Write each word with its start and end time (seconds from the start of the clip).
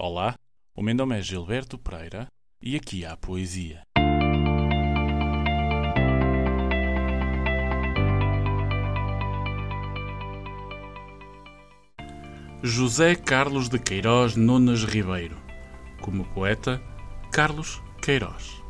Olá, 0.00 0.36
o 0.76 0.80
meu 0.80 0.94
nome 0.94 1.18
é 1.18 1.20
Gilberto 1.20 1.76
Pereira 1.76 2.28
e 2.62 2.76
aqui 2.76 3.04
há 3.04 3.16
poesia. 3.16 3.82
José 12.62 13.16
Carlos 13.16 13.68
de 13.68 13.80
Queiroz 13.80 14.36
Nunes 14.36 14.84
Ribeiro. 14.84 15.36
Como 16.00 16.24
poeta, 16.26 16.80
Carlos 17.32 17.82
Queiroz. 18.00 18.62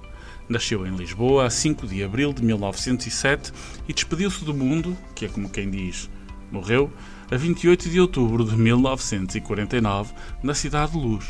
Nasceu 0.49 0.87
em 0.87 0.97
Lisboa 0.97 1.45
a 1.45 1.51
5 1.51 1.87
de 1.87 2.03
abril 2.03 2.33
de 2.33 2.43
1907 2.43 3.53
e 3.87 3.93
despediu-se 3.93 4.47
do 4.47 4.55
mundo, 4.55 4.97
que 5.15 5.27
é 5.27 5.29
como 5.29 5.51
quem 5.51 5.71
diz, 5.71 6.09
morreu, 6.51 6.93
a 7.31 7.37
28 7.37 7.89
de 7.89 8.01
outubro 8.01 8.45
de 8.45 8.57
1949, 8.57 10.13
na 10.43 10.55
cidade 10.55 10.93
de 10.93 10.99
Luz, 10.99 11.27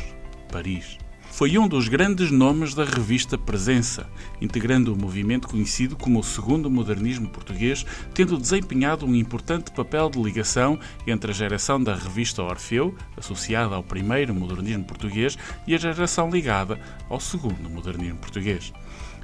Paris. 0.51 0.97
Foi 1.31 1.57
um 1.57 1.67
dos 1.67 1.87
grandes 1.87 2.31
nomes 2.31 2.73
da 2.73 2.83
revista 2.83 3.37
Presença, 3.37 4.09
integrando 4.41 4.93
o 4.93 4.97
movimento 4.97 5.47
conhecido 5.47 5.95
como 5.95 6.19
o 6.19 6.23
Segundo 6.23 6.69
Modernismo 6.69 7.29
Português, 7.29 7.85
tendo 8.13 8.37
desempenhado 8.37 9.05
um 9.05 9.15
importante 9.15 9.71
papel 9.71 10.09
de 10.09 10.21
ligação 10.21 10.77
entre 11.07 11.31
a 11.31 11.33
geração 11.33 11.81
da 11.81 11.95
revista 11.95 12.43
Orfeu, 12.43 12.93
associada 13.15 13.73
ao 13.73 13.83
primeiro 13.83 14.35
modernismo 14.35 14.83
português, 14.83 15.37
e 15.65 15.73
a 15.73 15.77
geração 15.77 16.29
ligada 16.29 16.77
ao 17.07 17.21
Segundo 17.21 17.69
Modernismo 17.69 18.17
Português. 18.17 18.73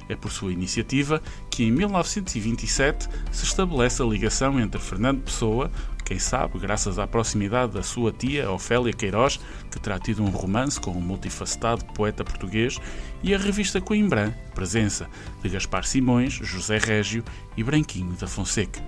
É 0.08 0.14
por 0.14 0.30
sua 0.30 0.52
iniciativa 0.52 1.20
que, 1.50 1.64
em 1.64 1.70
1927, 1.70 3.08
se 3.32 3.44
estabelece 3.44 4.02
a 4.02 4.06
ligação 4.06 4.60
entre 4.60 4.80
Fernando 4.80 5.22
Pessoa, 5.22 5.70
quem 6.04 6.20
sabe, 6.20 6.58
graças 6.60 7.00
à 7.00 7.06
proximidade 7.06 7.72
da 7.72 7.82
sua 7.82 8.12
tia 8.12 8.48
Ofélia 8.48 8.92
Queiroz, 8.92 9.40
que 9.70 9.80
terá 9.80 9.98
tido 9.98 10.22
um 10.22 10.30
romance 10.30 10.80
com 10.80 10.92
um 10.92 11.00
multifacetado 11.00 11.84
poeta 11.86 12.22
português, 12.22 12.78
e 13.24 13.34
a 13.34 13.38
revista 13.38 13.80
Coimbra, 13.80 14.38
Presença, 14.54 15.08
de 15.42 15.48
Gaspar 15.48 15.84
Simões, 15.84 16.34
José 16.34 16.78
Régio 16.78 17.24
e 17.56 17.64
Branquinho 17.64 18.12
da 18.12 18.28
Fonseca. 18.28 18.80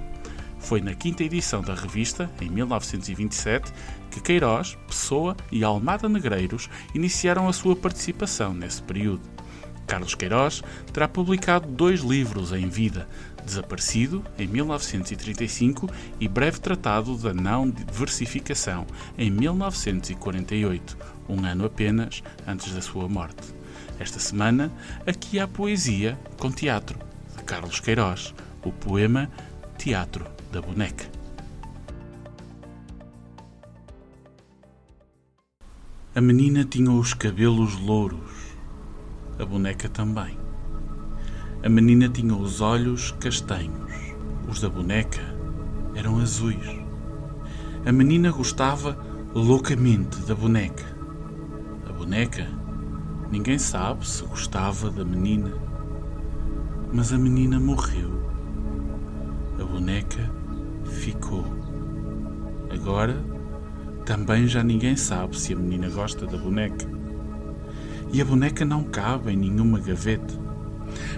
Foi 0.60 0.80
na 0.80 0.94
quinta 0.94 1.24
edição 1.24 1.60
da 1.60 1.74
revista, 1.74 2.30
em 2.40 2.48
1927, 2.48 3.72
que 4.10 4.20
Queiroz, 4.20 4.76
Pessoa 4.86 5.36
e 5.50 5.64
Almada 5.64 6.08
Negreiros 6.08 6.68
iniciaram 6.94 7.48
a 7.48 7.52
sua 7.52 7.74
participação 7.74 8.54
nesse 8.54 8.82
período. 8.82 9.37
Carlos 9.88 10.14
Queiroz 10.14 10.62
terá 10.92 11.08
publicado 11.08 11.66
dois 11.66 12.00
livros 12.00 12.52
em 12.52 12.68
vida, 12.68 13.08
Desaparecido, 13.44 14.22
em 14.38 14.46
1935, 14.46 15.90
e 16.20 16.28
Breve 16.28 16.60
Tratado 16.60 17.16
da 17.16 17.32
Não 17.32 17.68
Diversificação, 17.68 18.86
em 19.16 19.30
1948, 19.30 20.96
um 21.26 21.42
ano 21.44 21.64
apenas 21.64 22.22
antes 22.46 22.72
da 22.74 22.82
sua 22.82 23.08
morte. 23.08 23.54
Esta 23.98 24.20
semana, 24.20 24.70
aqui 25.06 25.40
há 25.40 25.48
poesia 25.48 26.18
com 26.38 26.50
teatro, 26.50 26.98
de 27.36 27.42
Carlos 27.44 27.80
Queiroz, 27.80 28.34
o 28.62 28.70
poema 28.70 29.30
Teatro 29.78 30.26
da 30.52 30.60
Boneca. 30.60 31.06
A 36.14 36.20
menina 36.20 36.64
tinha 36.64 36.90
os 36.90 37.14
cabelos 37.14 37.78
louros 37.78 38.47
a 39.38 39.44
boneca 39.44 39.88
também. 39.88 40.36
A 41.62 41.68
menina 41.68 42.08
tinha 42.08 42.34
os 42.34 42.60
olhos 42.60 43.12
castanhos, 43.20 43.92
os 44.48 44.60
da 44.60 44.68
boneca 44.68 45.20
eram 45.94 46.18
azuis. 46.18 46.76
A 47.86 47.92
menina 47.92 48.30
gostava 48.32 48.98
loucamente 49.34 50.20
da 50.22 50.34
boneca. 50.34 50.84
A 51.88 51.92
boneca, 51.92 52.48
ninguém 53.30 53.58
sabe 53.58 54.06
se 54.06 54.24
gostava 54.24 54.90
da 54.90 55.04
menina, 55.04 55.52
mas 56.92 57.12
a 57.12 57.18
menina 57.18 57.60
morreu. 57.60 58.10
A 59.60 59.64
boneca 59.64 60.30
ficou. 60.84 61.44
Agora, 62.70 63.16
também 64.04 64.46
já 64.46 64.62
ninguém 64.62 64.96
sabe 64.96 65.38
se 65.38 65.52
a 65.52 65.56
menina 65.56 65.88
gosta 65.90 66.26
da 66.26 66.36
boneca 66.38 66.98
e 68.12 68.20
a 68.20 68.24
boneca 68.24 68.64
não 68.64 68.82
cabe 68.82 69.32
em 69.32 69.36
nenhuma 69.36 69.78
gaveta. 69.78 70.34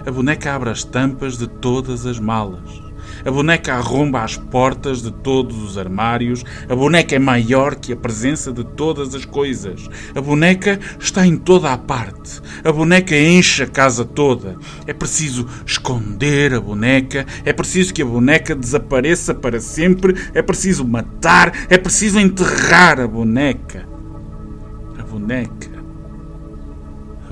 A 0.05 0.11
boneca 0.11 0.53
abre 0.53 0.69
as 0.69 0.83
tampas 0.83 1.37
de 1.37 1.47
todas 1.47 2.05
as 2.05 2.19
malas. 2.19 2.91
A 3.25 3.31
boneca 3.31 3.73
arromba 3.73 4.23
as 4.23 4.37
portas 4.37 5.01
de 5.01 5.11
todos 5.11 5.57
os 5.61 5.77
armários. 5.77 6.43
A 6.69 6.75
boneca 6.75 7.15
é 7.15 7.19
maior 7.19 7.75
que 7.75 7.93
a 7.93 7.95
presença 7.95 8.51
de 8.51 8.63
todas 8.63 9.13
as 9.13 9.25
coisas. 9.25 9.89
A 10.15 10.21
boneca 10.21 10.79
está 10.99 11.25
em 11.25 11.37
toda 11.37 11.71
a 11.71 11.77
parte. 11.77 12.41
A 12.63 12.71
boneca 12.71 13.15
enche 13.15 13.63
a 13.63 13.67
casa 13.67 14.05
toda. 14.05 14.57
É 14.87 14.93
preciso 14.93 15.47
esconder 15.65 16.53
a 16.53 16.59
boneca. 16.59 17.25
É 17.45 17.53
preciso 17.53 17.93
que 17.93 18.01
a 18.01 18.05
boneca 18.05 18.55
desapareça 18.55 19.33
para 19.33 19.59
sempre. 19.59 20.15
É 20.33 20.41
preciso 20.41 20.87
matar. 20.87 21.53
É 21.69 21.77
preciso 21.77 22.19
enterrar 22.19 22.99
a 22.99 23.07
boneca. 23.07 23.87
A 24.97 25.03
boneca 25.03 25.80